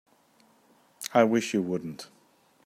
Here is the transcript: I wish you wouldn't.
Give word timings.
I 1.13 1.23
wish 1.25 1.53
you 1.53 1.61
wouldn't. 1.61 2.09